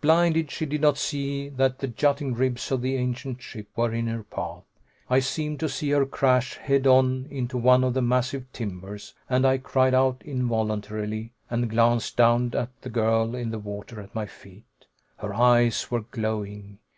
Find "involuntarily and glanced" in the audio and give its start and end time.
10.24-12.16